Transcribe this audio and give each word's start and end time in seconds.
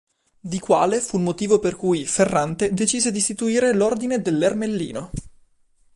Di 0.39 0.57
quale 0.57 0.99
fu 0.99 1.17
il 1.17 1.21
motivo 1.21 1.59
per 1.59 1.75
cui 1.75 2.07
Ferrante 2.07 2.73
decise 2.73 3.11
di 3.11 3.19
istituire 3.19 3.71
l'Ordine 3.71 4.19
dell'Ermellino. 4.19 5.11